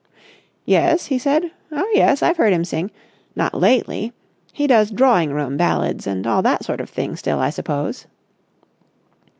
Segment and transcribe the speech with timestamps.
[0.65, 1.51] "Yes?" he said.
[1.71, 2.89] "Oh yes, I've heard him sing.
[3.35, 4.13] Not lately.
[4.51, 8.07] He does drawing room ballads and all that sort of thing still, I suppose?"